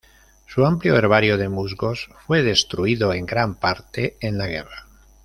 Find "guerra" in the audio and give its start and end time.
4.47-4.87